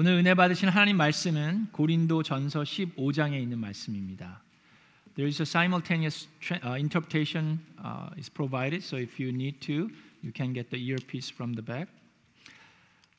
[0.00, 4.40] 오늘 은혜 받으신 하나님 말씀은 고린도 전서 15장에 있는 말씀입니다.
[5.16, 6.28] There is a simultaneous
[6.62, 9.90] interpretation uh, is provided, so if you need to,
[10.22, 11.90] you can get the earpiece from the back.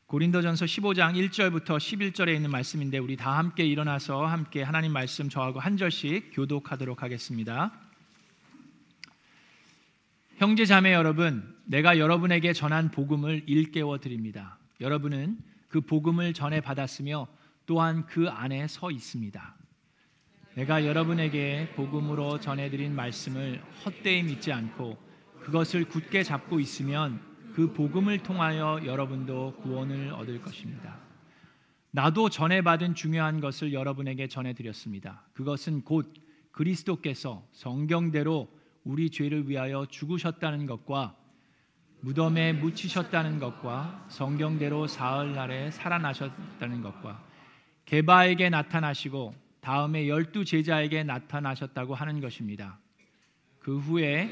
[0.08, 5.76] 고린도전서 15장 1절부터 11절에 있는 말씀인데 우리 다 함께 일어나서 함께 하나님 말씀 저하고 한
[5.76, 7.74] 절씩 교독하도록 하겠습니다.
[10.38, 14.58] 형제 자매 여러분, 내가 여러분에게 전한 복음을 일깨워 드립니다.
[14.80, 17.28] 여러분은 그 복음을 전해 받았으며
[17.66, 19.56] 또한 그 안에 서 있습니다.
[20.56, 24.98] 내가 여러분에게 복음으로 전해드린 말씀을 헛되이 믿지 않고
[25.40, 27.22] 그것을 굳게 잡고 있으면
[27.54, 30.98] 그 복음을 통하여 여러분도 구원을 얻을 것입니다.
[31.92, 35.24] 나도 전해받은 중요한 것을 여러분에게 전해드렸습니다.
[35.34, 36.14] 그것은 곧
[36.52, 38.50] 그리스도께서 성경대로
[38.84, 41.16] 우리 죄를 위하여 죽으셨다는 것과
[42.02, 47.24] 무덤에 묻히셨다는 것과 성경대로 사흘 날에 살아나셨다는 것과
[47.86, 52.80] 개바에게 나타나시고 다음에 열두 제자에게 나타나셨다고 하는 것입니다.
[53.60, 54.30] 그 후에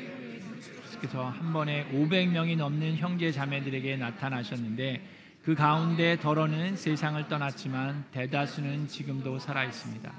[0.97, 5.05] 그래서 한 번에 500명이 넘는 형제 자매들에게 나타나셨는데
[5.43, 10.11] 그 가운데 더러는 세상을 떠났지만 대다수는 지금도 살아 있습니다.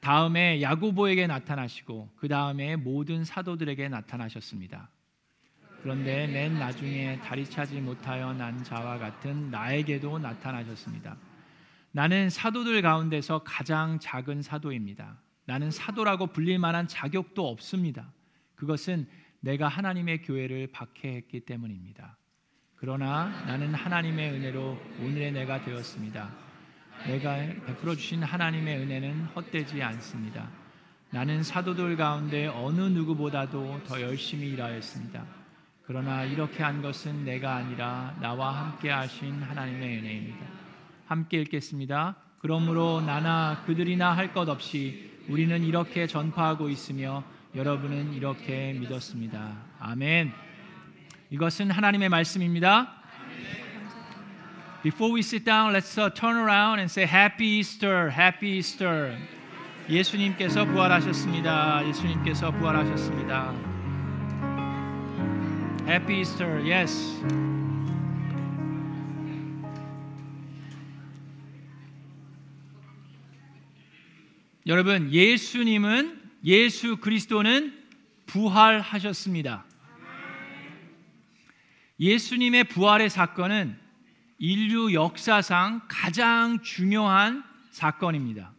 [0.00, 4.88] 다음에 야고보에게 나타나시고 그 다음에 모든 사도들에게 나타나셨습니다.
[5.82, 11.16] 그런데 맨 나중에 다리 차지 못하여 난 자와 같은 나에게도 나타나셨습니다.
[11.92, 15.16] 나는 사도들 가운데서 가장 작은 사도입니다.
[15.46, 18.12] 나는 사도라고 불릴 만한 자격도 없습니다.
[18.56, 19.06] 그것은
[19.40, 22.16] 내가 하나님의 교회를 박해했기 때문입니다.
[22.76, 26.30] 그러나 나는 하나님의 은혜로 오늘의 내가 되었습니다.
[27.06, 30.50] 내가 베풀어 주신 하나님의 은혜는 헛되지 않습니다.
[31.10, 35.37] 나는 사도들 가운데 어느 누구보다도 더 열심히 일하였습니다.
[35.88, 40.46] 그러나 이렇게 한 것은 내가 아니라 나와 함께 하신 하나님의 은혜입니다.
[41.06, 42.14] 함께 읽겠습니다.
[42.40, 49.56] 그러므로 나나 그들이나 할 것 없이 우리는 이렇게 전파하고 있으며 여러분은 이렇게 믿었습니다.
[49.80, 50.30] 아멘.
[51.30, 52.92] 이것은 하나님의 말씀입니다.
[54.82, 59.16] Before we sit down, let's uh, turn around and say Happy Easter, Happy Easter.
[59.88, 61.88] 예수님께서 부활하셨습니다.
[61.88, 63.67] 예수님께서 부활하셨습니다.
[65.88, 67.24] Happy Easter, yes.
[74.66, 77.72] 여러분, 예수님은 예수 그리스도는
[78.26, 79.64] 부활하셨습니다.
[81.98, 83.78] 예수님의 부활의 사건은
[84.38, 88.52] 인류 역사상 가장 중요한 사건입니다.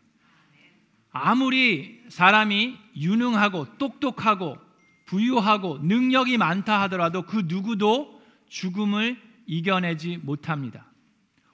[1.12, 4.69] 아무리 사람이 유능하고 똑똑하고
[5.10, 10.86] 부유하고 능력이 많다 하더라도 그 누구도 죽음을 이겨내지 못합니다.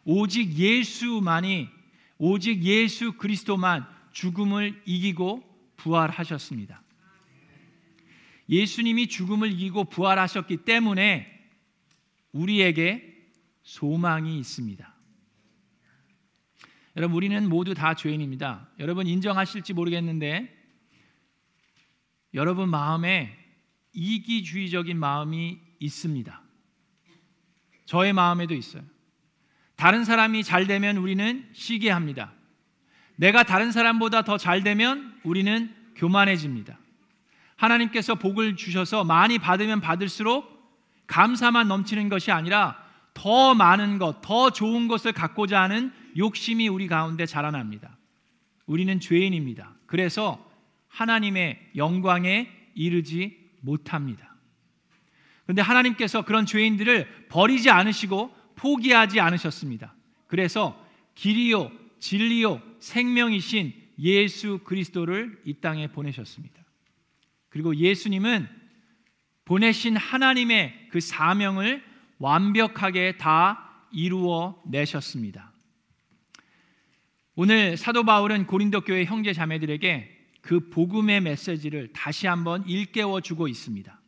[0.04, 1.70] 오직 예수만이
[2.18, 5.42] 오직 예수 그리스도만 죽음을 이기고
[5.78, 6.84] 부활하셨습니다.
[8.50, 11.26] 예수님이 죽음을 이기고 부활하셨기 때문에
[12.34, 13.30] 우리에게
[13.64, 14.94] 소망이 있습니다.
[16.98, 18.70] 여러분 우리는 모두 다 죄인입니다.
[18.80, 20.54] 여러분 인정하실지 모르겠는데
[22.34, 23.45] 여러분 마음에
[23.96, 26.42] 이기주의적인 마음이 있습니다.
[27.86, 28.84] 저의 마음에도 있어요.
[29.76, 32.34] 다른 사람이 잘 되면 우리는 시기합니다.
[33.16, 36.78] 내가 다른 사람보다 더 잘 되면 우리는 교만해집니다.
[37.56, 40.54] 하나님께서 복을 주셔서 많이 받으면 받을수록
[41.08, 47.26] 감사만 넘치는 것이 아니라 더 많은 것, 더 좋은 것을 갖고자 하는 욕심이 우리 가운데
[47.26, 47.98] 자라납니다.
[48.66, 49.74] 우리는 죄인입니다.
[49.86, 50.46] 그래서
[50.90, 54.36] 하나님의 영광에 이르지 못합니다.
[55.44, 59.94] 그런데 하나님께서 그런 죄인들을 버리지 않으시고 포기하지 않으셨습니다.
[60.28, 60.82] 그래서
[61.16, 66.56] 길이요, 진리요, 생명이신 예수 그리스도를 이 땅에 보내셨습니다.
[67.50, 68.48] 그리고 예수님은
[69.46, 71.84] 보내신 하나님의 그 사명을
[72.18, 75.52] 완벽하게 다 이루어 내셨습니다.
[77.36, 80.15] 오늘 사도 바울은 고린도 교회 형제 자매들에게
[80.46, 84.00] 그 복음의 메시지를 다시 한번 일깨워 주고 있습니다.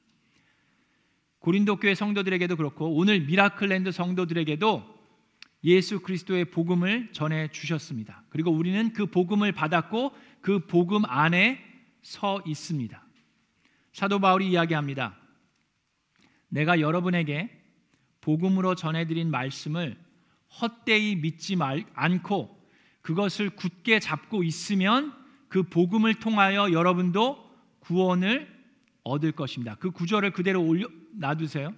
[1.39, 4.97] 고린도 교회 성도들에게도 그렇고 오늘 미라클랜드 성도들에게도
[5.63, 8.23] 예수 그리스도의 복음을 전해 주셨습니다.
[8.29, 11.59] 그리고 우리는 그 복음을 받았고 그 복음 안에
[12.03, 13.03] 서 있습니다.
[13.91, 15.17] 사도 바울이 이야기합니다.
[16.49, 17.49] 내가 여러분에게
[18.21, 19.97] 복음으로 전해드린 말씀을
[20.61, 22.55] 헛되이 믿지 말, 않고
[23.01, 27.45] 그것을 굳게 잡고 있으면 그 복음을 통하여 여러분도
[27.79, 28.55] 구원을
[29.03, 29.75] 얻을 것입니다.
[29.75, 31.73] 그 구절을 그대로 올려 놔두세요.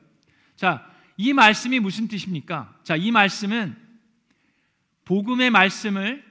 [0.56, 0.86] 자,
[1.18, 2.80] 이 말씀이 무슨 뜻입니까?
[2.84, 3.76] 자, 이 말씀은
[5.06, 6.24] 복음의 말씀을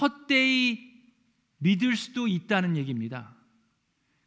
[0.00, 0.92] 헛되이
[1.58, 3.34] 믿을 수도 있다는 얘기입니다.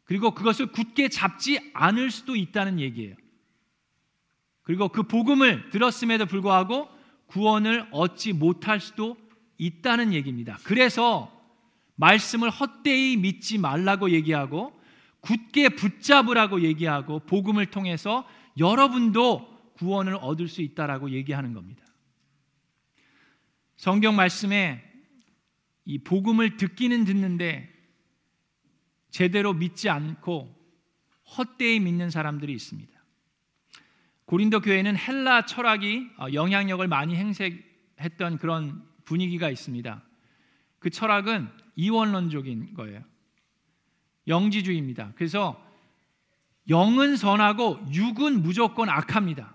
[0.04, 3.16] 그리고 그것을 굳게 잡지 않을 수도 있다는 얘기예요.
[4.62, 6.88] 그리고 그 복음을 들었음에도 불구하고
[7.26, 9.16] 구원을 얻지 못할 수도
[9.58, 10.58] 있다는 얘기입니다.
[10.64, 11.35] 그래서
[11.96, 14.78] 말씀을 헛되이 믿지 말라고 얘기하고
[15.20, 18.26] 굳게 붙잡으라고 얘기하고 복음을 통해서
[18.58, 21.84] 여러분도 구원을 얻을 수 있다라고 얘기하는 겁니다.
[23.76, 24.82] 성경 말씀에
[25.84, 27.72] 이 복음을 듣기는 듣는데
[29.10, 30.54] 제대로 믿지 않고
[31.36, 32.96] 헛되이 믿는 사람들이 있습니다.
[34.24, 40.02] 고린도 교회는 헬라 철학이 어, 영향력을 많이 행색했던 그런 분위기가 있습니다.
[40.86, 43.02] 그 철학은 이원론적인 거예요.
[44.28, 45.14] 영지주의입니다.
[45.16, 45.60] 그래서
[46.68, 49.52] 영은 선하고 육은 무조건 악합니다.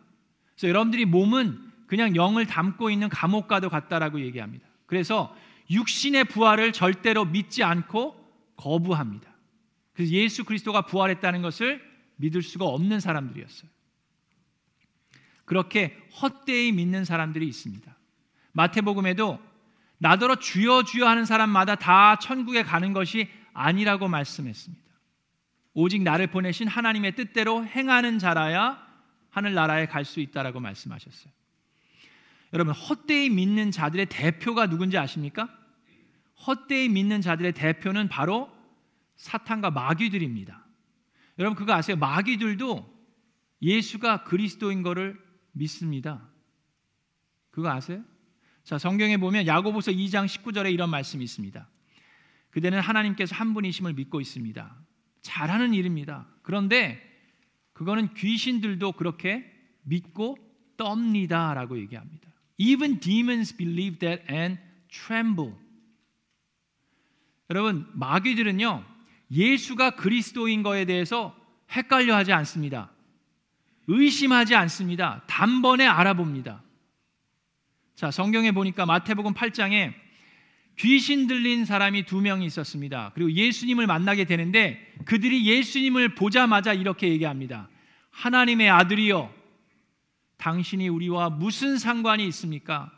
[0.54, 4.68] 그래서 여러분들이 몸은 그냥 영을 담고 있는 감옥과도 같다라고 얘기합니다.
[4.86, 5.33] 그래서
[5.69, 8.13] 육신의 부활을 절대로 믿지 않고
[8.57, 9.33] 거부합니다.
[9.94, 11.81] 그래서 예수 그리스도가 부활했다는 것을
[12.18, 13.72] 믿을 수가 없는 사람들이었어요.
[15.45, 17.95] 그렇게 헛되이 믿는 사람들이 있습니다.
[18.51, 19.50] 마태복음에도
[20.01, 24.83] 나더러 주여 주여 하는 사람마다 다 천국에 가는 것이 아니라고 말씀했습니다.
[25.75, 28.83] 오직 나를 보내신 하나님의 뜻대로 행하는 자라야
[29.30, 31.31] 하늘 나라에 갈 수 있다라고 말씀하셨어요.
[32.53, 35.48] 여러분 헛되이 믿는 자들의 대표가 누군지 아십니까?
[36.47, 38.51] 헛되이 믿는 자들의 대표는 바로
[39.18, 40.65] 사탄과 마귀들입니다.
[41.38, 41.95] 여러분 그거 아세요?
[41.97, 42.92] 마귀들도
[43.62, 46.27] 예수가 그리스도인 것을 믿습니다.
[47.51, 48.04] 그거 아세요?
[48.63, 51.68] 자, 성경에 보면 야고보서 2장 19절에 이런 말씀이 있습니다.
[52.52, 54.75] 그대는 하나님께서 한 분이심을 믿고 있습니다.
[55.22, 56.28] 잘하는 일입니다.
[56.42, 57.02] 그런데
[57.74, 59.50] 그거는 귀신들도 그렇게
[59.84, 60.38] 믿고
[60.78, 62.30] 떱니다라고 얘기합니다.
[62.58, 64.60] Even demons believe that and
[64.90, 65.54] tremble.
[67.50, 68.86] 여러분, 마귀들은요.
[69.31, 71.36] 예수가 그리스도인 거에 대해서
[71.72, 72.92] 헷갈려 하지 않습니다.
[73.88, 75.24] 의심하지 않습니다.
[75.28, 76.62] 단번에 알아봅니다.
[77.96, 79.94] 자, 성경에 보니까 마태복음 8장에
[80.80, 83.12] 귀신 들린 사람이 두 명이 있었습니다.
[83.14, 87.70] 그리고 예수님을 만나게 되는데 그들이 예수님을 보자마자 이렇게 얘기합니다.
[88.10, 89.32] 하나님의 아들이여,
[90.38, 92.92] 당신이 우리와 무슨 상관이 있습니까?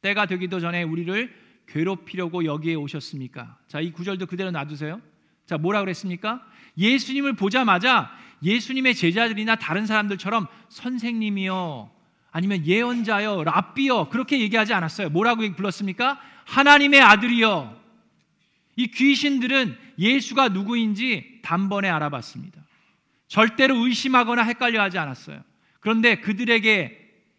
[0.00, 1.34] 때가 되기도 전에 우리를
[1.66, 3.58] 괴롭히려고 여기에 오셨습니까?
[3.68, 5.00] 자, 이 구절도 그대로 놔두세요.
[5.44, 6.42] 자, 뭐라 그랬습니까?
[6.78, 8.10] 예수님을 보자마자
[8.42, 11.90] 예수님의 제자들이나 다른 사람들처럼 선생님이요,
[12.30, 15.10] 아니면 예언자요, 랍비요, 그렇게 얘기하지 않았어요.
[15.10, 16.20] 뭐라고 불렀습니까?
[16.44, 17.80] 하나님의 아들이요.
[18.76, 22.60] 이 귀신들은 예수가 누구인지 단번에 알아봤습니다.
[23.28, 25.42] 절대로 의심하거나 헷갈려 하지 않았어요.
[25.80, 26.96] 그런데 그들에게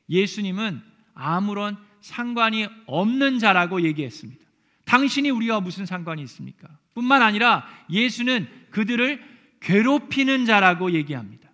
[0.10, 0.82] 예수님은
[1.14, 4.42] 아무런 상관이 없는 자라고 얘기했습니다.
[4.86, 6.68] 당신이 우리와 무슨 상관이 있습니까?
[6.94, 9.24] 뿐만 아니라 예수는 그들을
[9.62, 11.50] 괴롭히는 자라고 얘기합니다.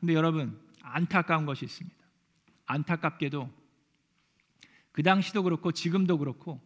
[0.00, 0.58] 근데 여러분,
[0.92, 1.96] 안타까운 것이 있습니다.
[2.66, 3.50] 안타깝게도
[4.92, 6.60] 그 당시도 그렇고 지금도 그렇고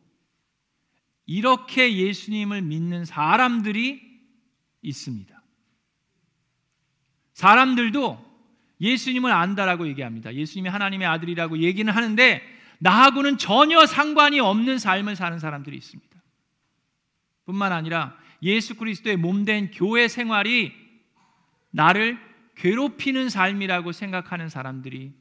[1.26, 4.00] 이렇게 예수님을 믿는 사람들이
[4.82, 5.43] 있습니다.
[7.32, 8.25] 사람들도
[8.81, 10.34] 예수님을 안다라고 얘기합니다.
[10.34, 12.43] 예수님이 하나님의 아들이라고 얘기는 하는데
[12.78, 16.16] 나하고는 전혀 상관이 없는 삶을 사는 사람들이 있습니다.
[17.45, 20.73] 뿐만 아니라 예수 그리스도의 몸 된 교회 생활이
[21.71, 22.18] 나를
[22.57, 25.13] 괴롭히는 삶이라고 생각하는 사람들이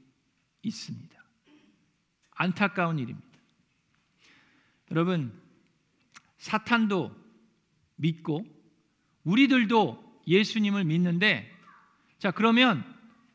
[0.64, 1.16] 있습니다.
[2.32, 3.28] 안타까운 일입니다.
[4.92, 5.34] 여러분,
[6.38, 7.16] 사탄도
[7.96, 8.46] 믿고
[9.24, 11.52] 우리들도 예수님을 믿는데
[12.20, 12.84] 자, 그러면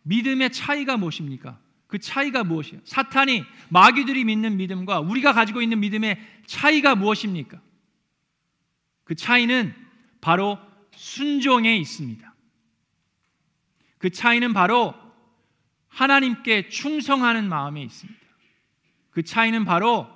[0.03, 1.59] 믿음의 차이가 무엇입니까?
[1.87, 2.81] 그 차이가 무엇이에요?
[2.85, 7.61] 사탄이 마귀들이 믿는 믿음과 우리가 가지고 있는 믿음의 차이가 무엇입니까?
[9.05, 9.75] 그 차이는
[10.21, 10.59] 바로
[10.93, 12.30] 순종에 있습니다.
[14.01, 14.95] 그 차이는 바로
[15.89, 18.19] 하나님께 충성하는 마음에 있습니다.
[19.11, 20.09] 그 차이는 바로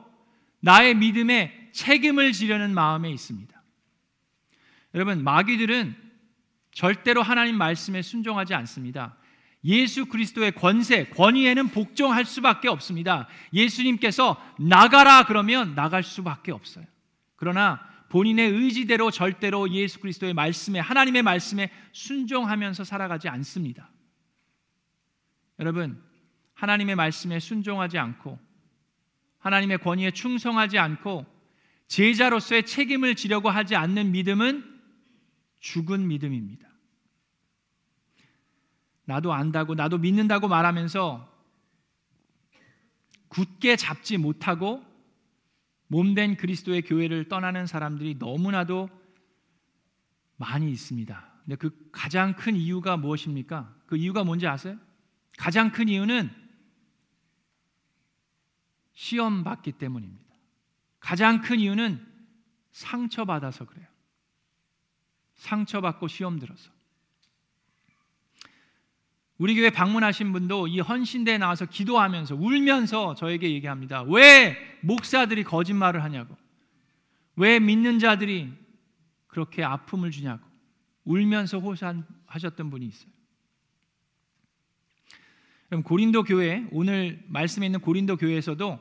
[0.60, 3.62] 나의 믿음에 책임을 지려는 마음에 있습니다.
[4.94, 5.94] 여러분, 마귀들은
[6.72, 9.16] 절대로 하나님 말씀에 순종하지 않습니다.
[9.66, 13.28] 예수 그리스도의 권세, 권위에는 복종할 수밖에 없습니다.
[13.52, 16.86] 예수님께서 나가라 그러면 나갈 수밖에 없어요.
[17.36, 23.90] 그러나 본인의 의지대로 절대로 예수 그리스도의 말씀에 하나님의 말씀에 순종하면서 살아가지 않습니다.
[25.58, 26.00] 여러분,
[26.54, 28.38] 하나님의 말씀에 순종하지 않고
[29.40, 31.26] 하나님의 권위에 충성하지 않고
[31.88, 34.80] 제자로서의 책임을 지려고 하지 않는 믿음은
[35.58, 36.68] 죽은 믿음입니다.
[39.06, 41.36] 나도 안다고 나도 믿는다고 말하면서
[43.26, 44.93] 굳게 잡지 못하고
[45.94, 48.88] 몸된 그리스도의 교회를 떠나는 사람들이 너무나도
[50.36, 51.32] 많이 있습니다.
[51.44, 53.72] 근데 그 가장 큰 이유가 무엇입니까?
[53.86, 54.76] 그 이유가 뭔지 아세요?
[55.38, 56.32] 가장 큰 이유는
[58.92, 60.34] 시험 받기 때문입니다.
[60.98, 62.04] 가장 큰 이유는
[62.72, 63.86] 상처받아서 그래요.
[65.36, 66.72] 상처받고 시험 들어서.
[69.38, 74.02] 우리 교회 방문하신 분도 이 헌신대에 나와서 기도하면서 울면서 저에게 얘기합니다.
[74.02, 76.36] 왜 목사들이 거짓말을 하냐고.
[77.36, 78.52] 왜 믿는 자들이
[79.26, 80.46] 그렇게 아픔을 주냐고.
[81.04, 83.10] 울면서 호소하셨던 분이 있어요.
[85.68, 88.78] 그럼 고린도 교회 오늘 말씀에 있는 고린도 교회에서도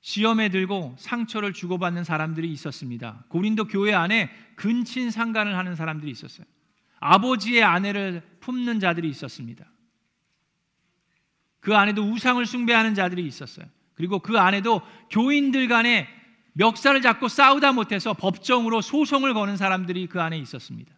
[0.00, 3.24] 시험에 들고 상처를 주고받는 사람들이 있었습니다.
[3.28, 6.46] 고린도 교회 안에 근친 상간을 하는 사람들이 있었어요.
[7.00, 9.66] 아버지의 아내를 품는 자들이 있었습니다.
[11.60, 13.66] 그 안에도 우상을 숭배하는 자들이 있었어요.
[13.94, 14.80] 그리고 그 안에도
[15.10, 16.08] 교인들 간에
[16.54, 20.94] 멱살을 잡고 싸우다 못해서 법정으로 소송을 거는 사람들이 그 안에 있었습니다.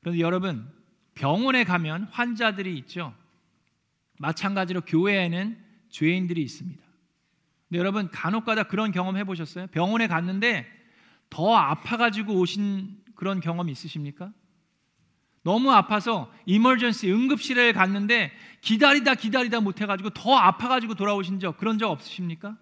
[0.00, 0.70] 그런데 여러분,
[1.14, 3.14] 병원에 가면 환자들이 있죠.
[4.18, 6.82] 마찬가지로 교회에는 죄인들이 있습니다.
[7.68, 9.68] 근데 여러분, 간혹 가다 그런 경험 해보셨어요?
[9.68, 10.66] 병원에 갔는데
[11.30, 14.32] 더 아파가지고 오신 그런 경험 있으십니까?
[15.42, 22.56] 너무 아파서 이멀전시 응급실에 갔는데 기다리다 기다리다 못해가지고 더 아파가지고 돌아오신 적 그런 적 없으십니까?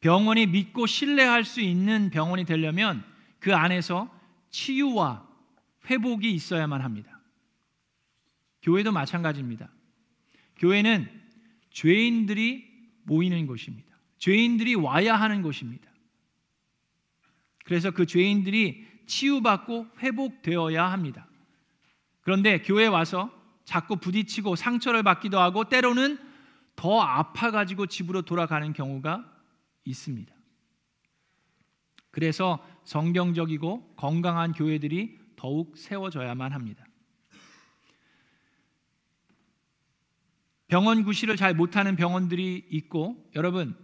[0.00, 3.04] 병원이 믿고 신뢰할 수 있는 병원이 되려면
[3.38, 4.10] 그 안에서
[4.48, 5.28] 치유와
[5.90, 7.20] 회복이 있어야만 합니다.
[8.62, 9.70] 교회도 마찬가지입니다.
[10.56, 11.08] 교회는
[11.70, 12.68] 죄인들이
[13.04, 13.89] 모이는 곳입니다.
[14.20, 15.90] 죄인들이 와야 하는 곳입니다.
[17.64, 21.26] 그래서 그 죄인들이 치유받고 회복되어야 합니다.
[22.20, 23.32] 그런데 교회 와서
[23.64, 26.18] 자꾸 부딪히고 상처를 받기도 하고 때로는
[26.76, 29.24] 더 아파가지고 집으로 돌아가는 경우가
[29.84, 30.32] 있습니다.
[32.10, 36.84] 그래서 성경적이고 건강한 교회들이 더욱 세워져야만 합니다.
[40.68, 43.76] 병원 구실을 잘 못하는 병원들이 있고 여러분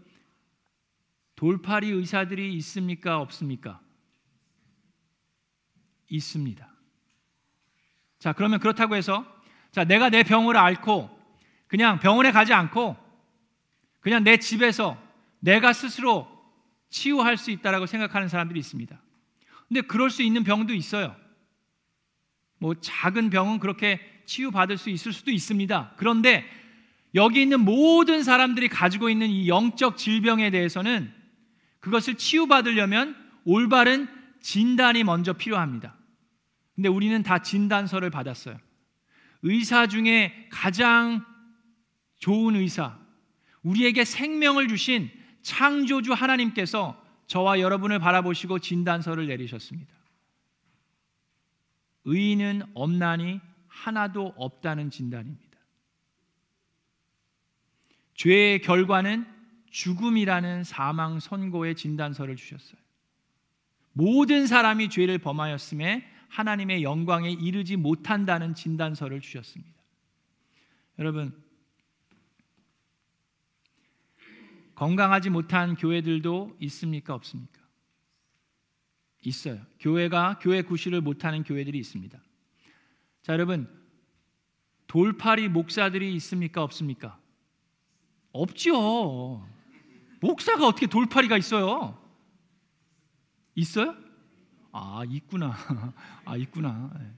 [1.37, 3.21] 돌팔이 의사들이 있습니까?
[3.21, 3.81] 없습니까?
[6.09, 6.69] 있습니다.
[8.19, 9.25] 자, 그러면 그렇다고 해서
[9.71, 11.11] 자, 내가 내 병을 앓고
[11.67, 12.97] 그냥 병원에 가지 않고
[14.01, 14.97] 그냥 내 집에서
[15.41, 16.27] 내가 스스로
[16.89, 18.99] 치유할 수 있다라고 생각하는 사람들이 있습니다.
[19.69, 21.15] 근데 그럴 수 있는 병도 있어요.
[22.59, 25.95] 뭐 작은 병은 그렇게 치유받을 수 있을 수도 있습니다.
[25.97, 26.49] 그런데
[27.15, 31.13] 여기 있는 모든 사람들이 가지고 있는 이 영적 질병에 대해서는
[31.87, 33.15] 그것을 치유받으려면
[33.45, 34.09] 올바른
[34.41, 35.97] 진단이 먼저 필요합니다.
[36.75, 38.59] 근데 우리는 다 진단서를 받았어요.
[39.43, 41.25] 의사 중에 가장
[42.19, 42.99] 좋은 의사,
[43.63, 45.13] 우리에게 생명을 주신
[45.43, 49.95] 창조주 하나님께서 저와 여러분을 바라보시고 진단서를 내리셨습니다.
[52.05, 55.57] 의인은 없나니 하나도 없다는 진단입니다.
[58.17, 59.36] 죄의 결과는
[59.77, 62.81] 죽음이라는 사망 선고의 진단서를 주셨어요.
[63.93, 69.77] 모든 사람이 죄를 범하였음에 하나님의 영광에 이르지 못한다는 진단서를 주셨습니다.
[70.99, 71.39] 여러분,
[74.77, 77.15] 건강하지 못한 교회들도 있습니까?
[77.15, 77.61] 없습니까?
[79.25, 79.61] 있어요.
[79.79, 82.19] 교회가 교회 구실을 못하는 교회들이 있습니다.
[83.23, 83.69] 자, 여러분,
[84.87, 86.63] 돌팔이 목사들이 있습니까?
[86.63, 87.21] 없습니까?
[88.33, 89.47] 없죠.
[90.27, 91.97] 목사가 어떻게 돌팔이가 있어요?
[93.55, 93.97] 있어요?
[94.73, 95.55] 아 있구나.
[96.25, 96.91] 아 있구나.
[97.01, 97.11] 예.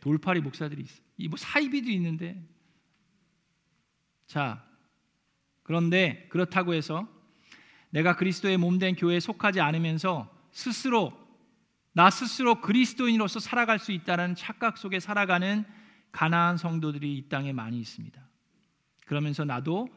[0.00, 1.02] 돌팔이 목사들이 있어.
[1.18, 2.42] 이뭐 사이비도 있는데.
[4.26, 4.64] 자
[5.62, 7.08] 그런데 그렇다고 해서
[7.90, 11.12] 내가 그리스도의 몸된 교회에 속하지 않으면서 스스로
[11.92, 15.64] 나 스스로 그리스도인으로서 살아갈 수 있다는 착각 속에 살아가는
[16.12, 18.20] 가나안 성도들이 이 땅에 많이 있습니다.
[19.06, 19.88] 그러면서 나도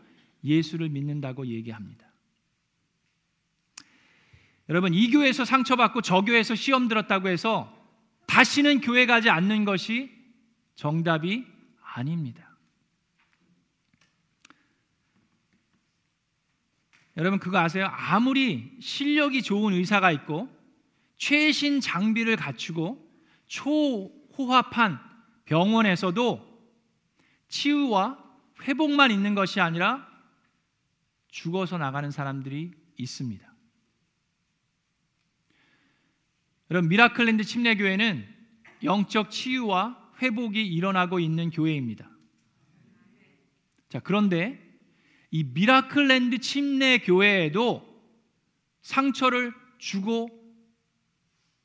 [0.44, 2.09] 예수를 믿는다고 얘기합니다.
[4.70, 7.76] 여러분 이 교회에서 상처받고 저 교회에서 시험 들었다고 해서
[8.28, 10.12] 다시는 교회 가지 않는 것이
[10.76, 11.46] 정답이
[11.82, 12.48] 아닙니다.
[17.18, 17.88] 여러분 그거 아세요?
[17.92, 20.48] 아무리 실력이 좋은 의사가 있고
[21.18, 23.06] 최신 장비를 갖추고
[23.48, 25.00] 초호합한
[25.46, 26.48] 병원에서도
[27.50, 28.24] 치유와
[28.62, 30.08] 회복만 있는 것이 아니라
[31.28, 33.49] 죽어서 나가는 사람들이 있습니다.
[36.72, 38.28] 여러분 미라클랜드 침례교회는
[38.84, 42.10] 영적 치유와 회복이 일어나고 있는 교회입니다.
[43.90, 44.60] 자, 그런데
[45.32, 47.88] 이 미라클랜드 침례 교회에도
[48.82, 50.30] 상처를 주고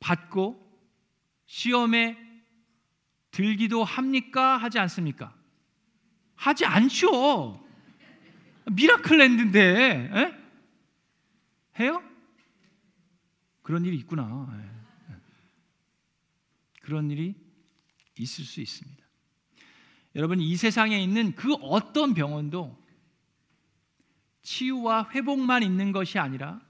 [0.00, 0.60] 받고
[1.46, 2.16] 시험에
[3.30, 4.56] 들기도 합니까?
[4.56, 5.34] 하지 않습니까?
[6.34, 7.62] 하지 않죠.
[8.72, 10.34] 미라클랜드인데 에?
[11.80, 12.02] 해요?
[13.62, 14.73] 그런 일이 있구나.
[16.84, 16.86] 예.
[16.86, 17.34] 그런 일이
[18.18, 19.02] 있을 수 있습니다.
[20.16, 22.78] 여러분 이 세상에 있는 그 어떤 병원도
[24.42, 26.60] 치유와 회복만 있는 것이 아니라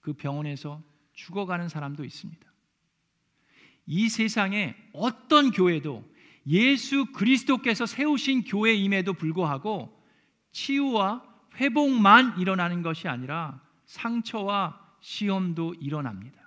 [0.00, 0.82] 그 병원에서
[1.14, 2.46] 죽어가는 사람도 있습니다.
[3.86, 6.04] 이 세상에 어떤 교회도
[6.46, 10.00] 예수 그리스도께서 세우신 교회임에도 불구하고
[10.52, 11.24] 치유와
[11.56, 16.45] 회복만 일어나는 것이 아니라 상처와 시험도 일어납니다.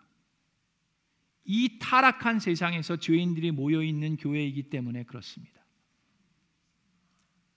[1.45, 5.59] 이 타락한 세상에서 죄인들이 모여 있는 교회이기 때문에 그렇습니다.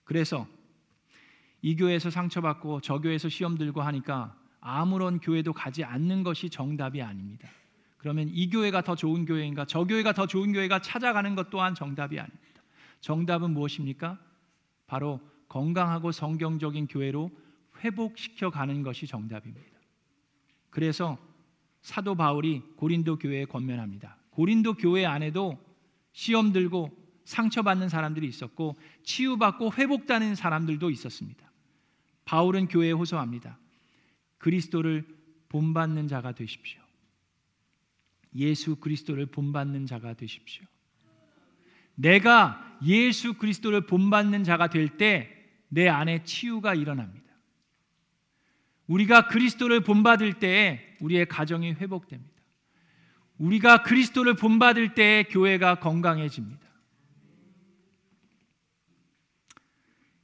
[0.03, 0.47] 그래서
[1.61, 7.49] 이 교회에서 상처받고 저 교회에서 시험 들고 하니까 아무런 교회도 가지 않는 것이 정답이 아닙니다.
[7.97, 12.19] 그러면 이 교회가 더 좋은 교회인가 저 교회가 더 좋은 교회가 찾아가는 것 또한 정답이
[12.19, 12.61] 아닙니다.
[12.99, 14.19] 정답은 무엇입니까?
[14.87, 17.31] 바로 건강하고 성경적인 교회로
[17.83, 19.79] 회복시켜 가는 것이 정답입니다.
[20.69, 21.17] 그래서
[21.83, 24.17] 사도 바울이 고린도 교회에 권면합니다.
[24.31, 25.63] 고린도 교회 안에도
[26.13, 26.91] 시험 들고
[27.25, 31.51] 상처받는 사람들이 있었고 치유받고 회복되는 사람들도 있었습니다.
[32.25, 33.59] 바울은 교회에 호소합니다.
[34.39, 35.05] 그리스도를
[35.49, 36.81] 본받는 자가 되십시오.
[38.35, 40.65] 예수 그리스도를 본받는 자가 되십시오.
[41.95, 47.33] 내가 예수 그리스도를 본받는 자가 될 때 내 안에 치유가 일어납니다.
[48.85, 52.31] 우리가 그리스도를 본받을 때 우리의 가정이 회복됩니다.
[53.37, 56.61] 우리가 그리스도를 본받을 때 교회가 건강해집니다.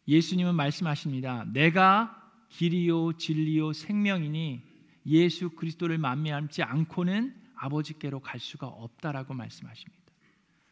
[0.08, 1.46] 예수님은 말씀하십니다.
[1.52, 2.16] 내가
[2.50, 4.64] 길이요 진리요 생명이니
[5.06, 10.00] 예수 그리스도를 만미하지 않고는 아버지께로 갈 수가 없다라고 말씀하십니다.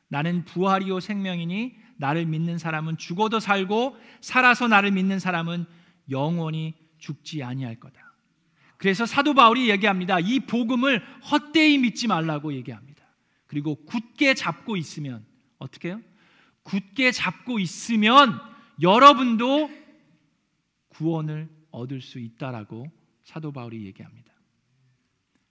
[0.07, 5.65] 나는 부활이요 생명이니 나를 믿는 사람은 죽어도 살고 살아서 나를 믿는 사람은
[6.09, 8.06] 영원히 죽지 아니할 거다.
[8.77, 10.19] 그래서 사도 바울이 얘기합니다.
[10.19, 10.99] 이 복음을
[11.31, 13.05] 헛되이 믿지 말라고 얘기합니다.
[13.47, 15.25] 그리고 굳게 잡고 있으면
[15.57, 16.01] 어떻게 해요?
[16.63, 18.39] 굳게 잡고 있으면
[18.81, 19.71] 여러분도
[20.89, 22.91] 구원을 얻을 수 있다라고
[23.23, 24.33] 사도 바울이 얘기합니다.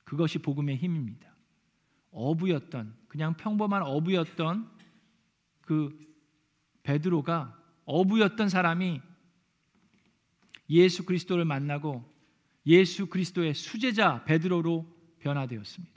[0.05, 1.35] 그것이 복음의 힘입니다.
[2.13, 4.71] 어부였던 그냥 평범한 어부였던
[5.63, 5.99] 그
[6.85, 9.01] 베드로가 어부였던 사람이
[10.71, 12.05] 예수 그리스도를 만나고
[12.67, 14.87] 예수 그리스도의 수제자 베드로로
[15.21, 15.95] 변화되었습니다.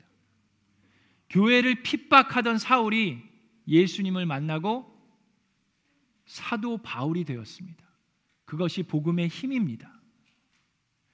[1.29, 3.21] 교회를 핍박하던 사울이
[3.67, 4.89] 예수님을 만나고
[6.25, 7.83] 사도 바울이 되었습니다.
[8.45, 9.99] 그것이 복음의 힘입니다.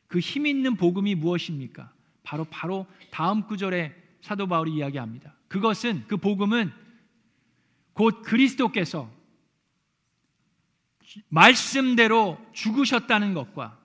[0.08, 1.94] 그 힘 있는 복음이 무엇입니까?
[2.24, 5.36] 바로 바로 다음 구절에 사도 바울이 이야기합니다.
[5.48, 6.72] 그것은 그 복음은
[7.94, 9.12] 곧 그리스도께서
[11.30, 13.80] 말씀대로 죽으셨다는 것과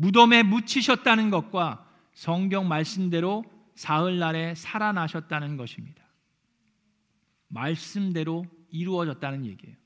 [0.00, 6.02] 무덤에 묻히셨다는 것과 성경 말씀대로 사흘날에 살아나셨다는 것입니다.
[7.48, 9.76] 말씀대로 이루어졌다는 얘기예요.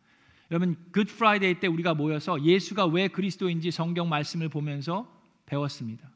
[0.53, 5.13] 여러분 Good Friday 때 우리가 모여서 예수가 왜 그리스도인지 성경 말씀을 보면서
[5.47, 6.09] 배웠습니다.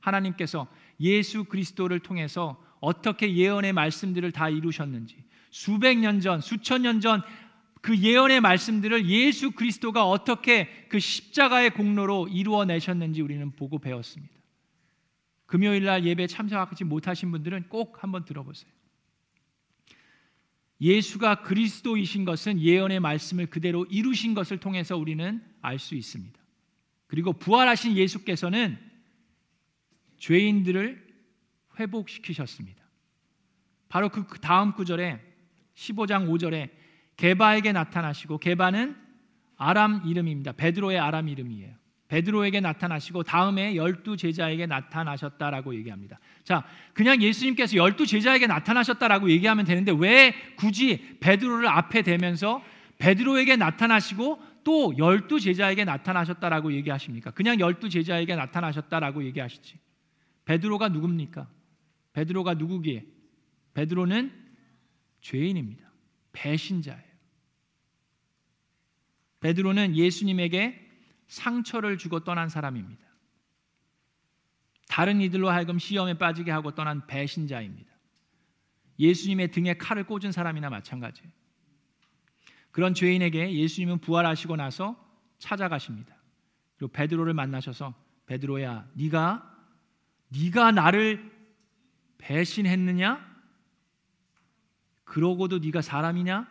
[0.00, 0.66] 하나님께서
[0.98, 5.16] 예수 그리스도를 통해서 어떻게 예언의 말씀들을 다 이루셨는지
[5.50, 7.22] 수백 년 전, 수천 년 전
[7.84, 14.34] 그 예언의 말씀들을 예수 그리스도가 어떻게 그 십자가의 공로로 이루어내셨는지 우리는 보고 배웠습니다.
[15.44, 18.72] 금요일 날 예배 참석하지 못하신 분들은 꼭 한번 들어보세요.
[20.80, 26.40] 예수가 그리스도이신 것은 예언의 말씀을 그대로 이루신 것을 통해서 우리는 알 수 있습니다.
[27.06, 28.78] 그리고 부활하신 예수께서는
[30.16, 31.06] 죄인들을
[31.78, 32.82] 회복시키셨습니다.
[33.90, 35.20] 바로 그 다음 구절에
[35.74, 36.83] 15장 5절에
[37.16, 38.96] 게바에게 나타나시고 게바는
[39.56, 40.52] 아람 이름입니다.
[40.52, 41.74] 베드로의 아람 이름이에요.
[42.08, 46.18] 베드로에게 나타나시고 다음에 열두 제자에게 나타나셨다라고 얘기합니다.
[46.44, 52.62] 자, 그냥 예수님께서 열두 제자에게 나타나셨다라고 얘기하면 되는데 왜 굳이 베드로를 앞에 대면서
[52.98, 57.30] 베드로에게 나타나시고 또 열두 제자에게 나타나셨다라고 얘기하십니까?
[57.32, 59.78] 그냥 열두 제자에게 나타나셨다라고 얘기하시지.
[60.44, 61.48] 베드로가 누굽니까?
[62.12, 63.04] 베드로가 누구기에?
[63.74, 64.32] 베드로는
[65.20, 65.83] 죄인입니다.
[66.34, 67.14] 배신자예요.
[69.40, 70.80] 베드로는 예수님에게
[71.28, 73.02] 상처를 주고 떠난 사람입니다.
[74.88, 77.90] 다른 이들로 하여금 시험에 빠지게 하고 떠난 배신자입니다.
[78.98, 81.30] 예수님의 등에 칼을 꽂은 사람이나 마찬가지예요.
[82.70, 84.96] 그런 죄인에게 예수님은 부활하시고 나서
[85.38, 86.14] 찾아가십니다.
[86.76, 87.94] 그리고 베드로를 만나셔서
[88.26, 89.50] 베드로야, 네가
[90.28, 91.32] 네가 나를
[92.18, 93.33] 배신했느냐?
[95.14, 96.44] 그러고도 네가 사람이냐?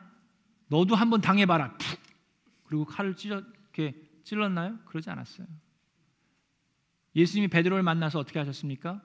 [0.70, 1.78] 너도 한번 당해봐라.
[1.78, 2.00] 푹.
[2.64, 4.80] 그리고 칼을 찢어 이렇게 찔렀나요?
[4.86, 5.46] 그러지 않았어요.
[7.14, 9.02] 예수님이 베드로를 만나서 어떻게 하셨습니까?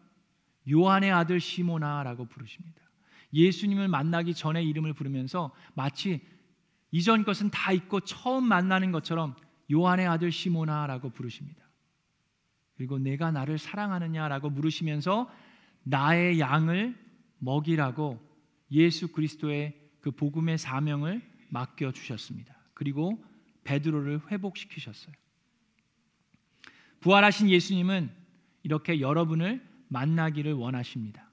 [0.70, 2.80] 요한의 아들 시모나라고 부르십니다.
[3.32, 6.24] 예수님을 만나기 전에 이름을 부르면서 마치
[6.92, 9.34] 이전 것은 다 잊고 처음 만나는 것처럼
[9.72, 11.64] 요한의 아들 시모나라고 부르십니다.
[12.76, 15.28] 그리고 내가 나를 사랑하느냐라고 물으시면서
[15.82, 16.96] 나의 양을
[17.40, 18.27] 먹이라고
[18.70, 22.56] 예수 그리스도의 그 복음의 사명을 맡겨 주셨습니다.
[22.74, 23.22] 그리고
[23.64, 25.14] 베드로를 회복시키셨어요.
[27.00, 28.10] 부활하신 예수님은
[28.62, 31.28] 이렇게 여러분을 만나기를 원하십니다.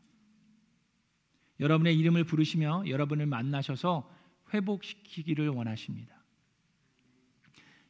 [1.59, 4.09] 여러분의 이름을 부르시며 여러분을 만나셔서
[4.53, 6.15] 회복시키기를 원하십니다.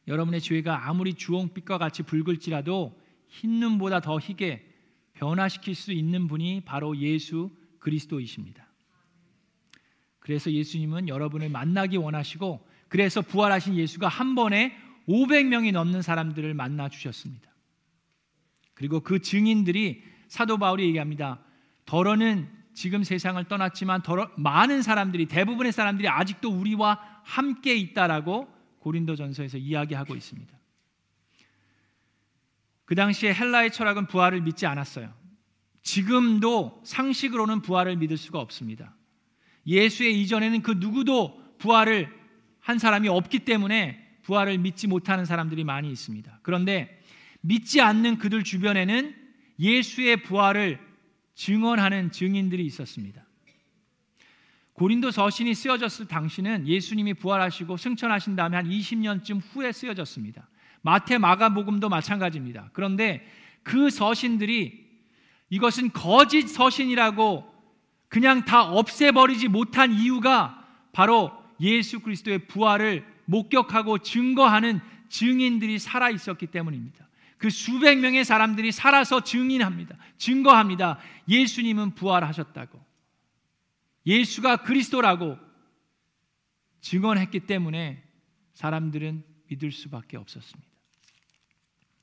[0.08, 4.72] 여러분의 죄가 아무리 주홍빛과 같이 붉을지라도 흰 눈보다 더 희게
[5.14, 8.65] 변화시킬 수 있는 분이 바로 예수 그리스도이십니다.
[10.26, 14.76] 그래서 예수님은 여러분을 만나기 원하시고 그래서 부활하신 예수가 한 번에
[15.08, 17.48] 500명이 넘는 사람들을 만나 주셨습니다.
[18.74, 21.38] 그리고 그 증인들이 사도 바울이 얘기합니다.
[21.84, 30.16] 더러는 지금 세상을 떠났지만 더러, 많은 사람들이 대부분의 사람들이 아직도 우리와 함께 있다라고 고린도전서에서 이야기하고
[30.16, 30.52] 있습니다.
[32.84, 35.14] 그 당시에 헬라의 철학은 부활을 믿지 않았어요.
[35.82, 38.95] 지금도 상식으로는 부활을 믿을 수가 없습니다.
[39.66, 42.08] 예수의 이전에는 그 누구도 부활을
[42.60, 46.40] 한 사람이 없기 때문에 부활을 믿지 못하는 사람들이 많이 있습니다.
[46.42, 47.00] 그런데
[47.40, 49.14] 믿지 않는 그들 주변에는
[49.58, 50.78] 예수의 부활을
[51.34, 53.24] 증언하는 증인들이 있었습니다.
[54.72, 60.48] 고린도 서신이 쓰여졌을 당시는 예수님이 부활하시고 승천하신 다음에 한 20년쯤 후에 쓰여졌습니다.
[60.82, 62.70] 마태 마가복음도 마찬가지입니다.
[62.72, 63.26] 그런데
[63.62, 64.86] 그 서신들이
[65.50, 67.55] 이것은 거짓 서신이라고
[68.08, 77.06] 그냥 다 없애버리지 못한 이유가 바로 예수 그리스도의 부활을 목격하고 증거하는 증인들이 살아 있었기 때문입니다.
[77.38, 79.96] 그 수백 명의 사람들이 살아서 증인합니다.
[80.16, 80.98] 증거합니다.
[81.28, 82.84] 예수님은 부활하셨다고.
[84.06, 85.38] 예수가 그리스도라고
[86.80, 88.02] 증언했기 때문에
[88.54, 90.70] 사람들은 믿을 수밖에 없었습니다.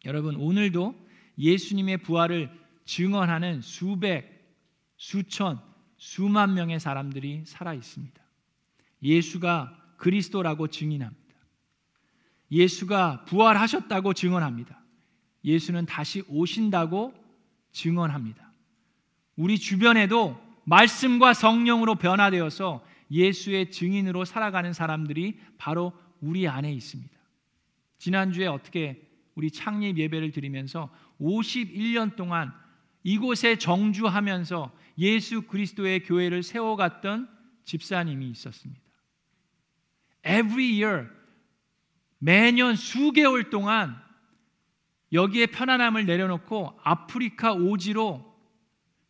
[0.05, 2.51] 여러분, 오늘도 예수님의 부활을
[2.85, 4.57] 증언하는 수백,
[4.97, 5.61] 수천,
[6.03, 8.21] 수만 명의 사람들이 살아 있습니다.
[9.03, 11.33] 예수가 그리스도라고 증인합니다.
[12.51, 14.83] 예수가 부활하셨다고 증언합니다.
[15.45, 17.13] 예수는 다시 오신다고
[17.71, 18.51] 증언합니다.
[19.37, 27.17] 우리 주변에도 말씀과 성령으로 변화되어서 예수의 증인으로 살아가는 사람들이 바로 우리 안에 있습니다.
[27.97, 32.51] 지난주에 어떻게 우리 창립 예배를 드리면서 51년 동안
[33.03, 37.29] 이곳에 정주하면서 예수 그리스도의 교회를 세워갔던
[37.65, 38.81] 집사님이 있었습니다.
[40.25, 41.09] Every year
[42.19, 44.01] 매년 수개월 동안
[45.11, 48.33] 여기에 편안함을 내려놓고 아프리카 오지로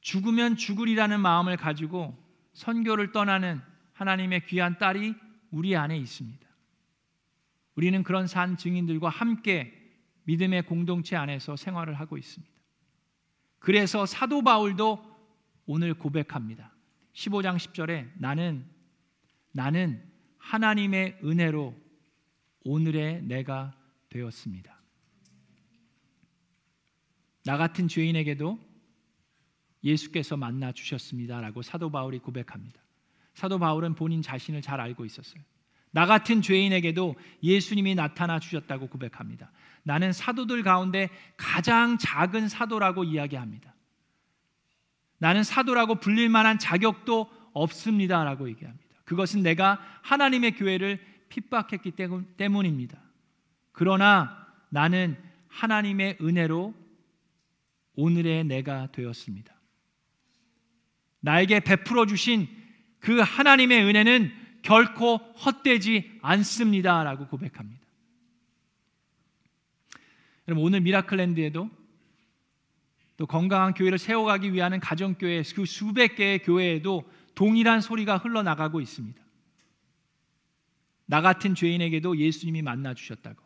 [0.01, 2.17] 죽으면 죽으리라는 마음을 가지고
[2.53, 3.61] 선교를 떠나는
[3.93, 5.15] 하나님의 귀한 딸이
[5.51, 6.43] 우리 안에 있습니다.
[7.75, 9.73] 우리는 그런 산 증인들과 함께
[10.23, 12.52] 믿음의 공동체 안에서 생활을 하고 있습니다.
[13.63, 15.01] 그래서 사도 바울도
[15.67, 16.75] 오늘 고백합니다.
[17.13, 18.65] 15장 10절에 나는
[19.53, 20.03] 나는
[20.37, 21.73] 하나님의 은혜로
[22.65, 23.73] 오늘의 내가
[24.09, 24.77] 되었습니다.
[27.45, 28.59] 나 같은 죄인에게도
[29.81, 32.81] 예수께서 만나 주셨습니다라고 사도 바울이 고백합니다.
[33.33, 35.41] 사도 바울은 본인 자신을 잘 알고 있었어요.
[35.93, 39.51] 나 같은 죄인에게도 예수님이 나타나 주셨다고 고백합니다.
[39.83, 43.75] 나는 사도들 가운데 가장 작은 사도라고 이야기합니다.
[45.19, 48.83] 나는 사도라고 불릴 만한 자격도 없습니다라고 얘기합니다.
[49.05, 51.91] 그것은 내가 하나님의 교회를 핍박했기
[52.37, 52.99] 때문입니다.
[53.71, 55.15] 그러나 나는
[55.47, 56.73] 하나님의 은혜로
[57.95, 59.53] 오늘의 내가 되었습니다.
[61.19, 62.47] 나에게 베풀어 주신
[62.99, 67.83] 그 하나님의 은혜는 결코 헛되지 않습니다 라고 고백합니다.
[70.47, 71.69] 여러분 오늘 미라클랜드에도
[73.17, 79.21] 또 건강한 교회를 세워가기 위한 가정교회 그 수백 개의 교회에도 동일한 소리가 흘러나가고 있습니다.
[81.05, 83.43] 나 같은 죄인에게도 예수님이 만나 주셨다고.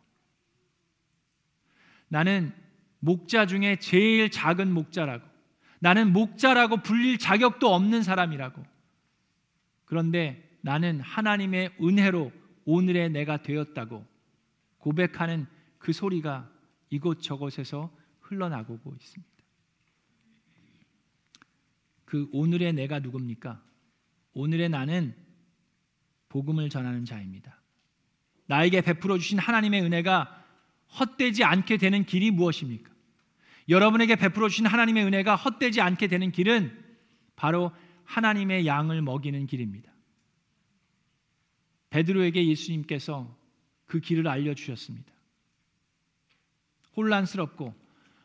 [2.08, 2.54] 나는
[3.00, 5.26] 목자 중에 제일 작은 목자라고.
[5.80, 8.64] 나는 목자라고 불릴 자격도 없는 사람이라고.
[9.84, 12.32] 그런데 나는 하나님의 은혜로
[12.64, 14.06] 오늘의 내가 되었다고
[14.78, 15.46] 고백하는
[15.78, 16.50] 그 소리가
[16.90, 17.90] 이곳저곳에서
[18.20, 19.38] 흘러나오고 있습니다.
[22.04, 23.62] 그 오늘의 내가 누굽니까?
[24.32, 25.14] 오늘의 나는
[26.28, 27.60] 복음을 전하는 자입니다.
[28.46, 30.44] 나에게 베풀어 주신 하나님의 은혜가
[30.98, 32.90] 헛되지 않게 되는 길이 무엇입니까?
[33.68, 36.84] 여러분에게 베풀어 주신 하나님의 은혜가 헛되지 않게 되는 길은
[37.36, 37.72] 바로
[38.04, 39.92] 하나님의 양을 먹이는 길입니다.
[41.98, 43.36] 베드로에게 예수님께서
[43.86, 45.12] 그 길을 알려 주셨습니다.
[46.96, 47.74] 혼란스럽고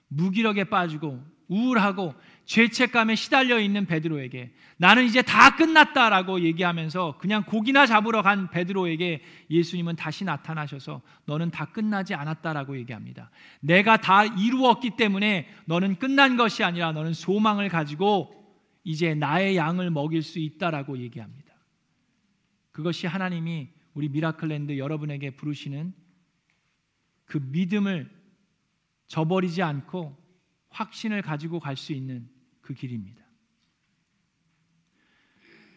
[0.09, 2.13] 무기력에 빠지고 우울하고
[2.45, 9.95] 죄책감에 시달려 있는 베드로에게 나는 이제 다 끝났다라고 얘기하면서 그냥 고기나 잡으러 간 베드로에게 예수님은
[9.95, 13.31] 다시 나타나셔서 너는 다 끝나지 않았다라고 얘기합니다.
[13.59, 18.43] 내가 다 이루었기 때문에 너는 끝난 것이 아니라 너는 소망을 가지고
[18.83, 21.42] 이제 나의 양을 먹일 수 있다라고 얘기합니다.
[22.73, 25.93] 그것이 하나님이 우리 미라클랜드 여러분에게 부르시는
[27.23, 28.11] 그 믿음을
[29.07, 30.17] 저버리지 않고
[30.69, 32.27] 확신을 가지고 갈 수 있는
[32.61, 33.23] 그 길입니다.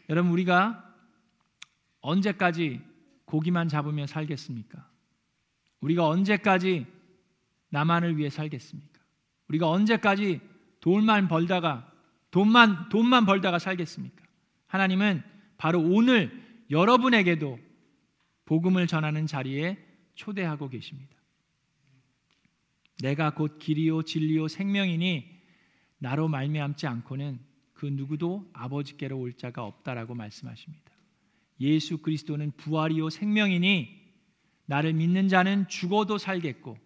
[0.09, 0.83] 여러분 우리가
[2.01, 2.81] 언제까지
[3.27, 4.89] 고기만 잡으며 살겠습니까?
[5.81, 6.87] 우리가 언제까지
[7.69, 9.01] 나만을 위해 살겠습니까?
[9.49, 10.41] 우리가 언제까지
[10.81, 11.93] 돈만 벌다가
[12.31, 14.25] 돈만 돈만 벌다가 살겠습니까?
[14.69, 15.23] 하나님은
[15.59, 17.59] 바로 오늘 여러분에게도
[18.45, 19.79] 복음을 전하는 자리에
[20.15, 21.17] 초대하고 계십니다.
[23.03, 25.37] 내가 곧 길이요 진리요 생명이니
[25.99, 27.41] 나로 말미암지 않고는
[27.75, 30.93] 그 누구도 아버지께로 올 자가 없다라고 말씀하십니다.
[31.61, 34.07] 예수 그리스도는 부활이요 생명이니
[34.67, 36.79] 나를 믿는 자는 죽어도 살겠고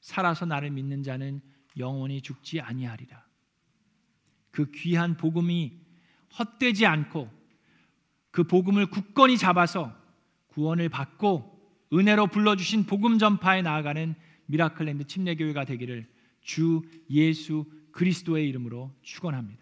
[0.00, 1.40] 살아서 나를 믿는 자는
[1.76, 3.24] 영원히 죽지 아니하리라.
[4.50, 5.80] 그 귀한 복음이
[6.38, 7.30] 헛되지 않고
[8.32, 9.94] 그 복음을 굳건히 잡아서
[10.48, 11.52] 구원을 받고
[11.92, 14.14] 은혜로 불러주신 복음 전파에 나아가는
[14.46, 16.08] 미라클랜드 침례교회가 되기를
[16.40, 19.61] 주 예수 그리스도의 이름으로 축원합니다.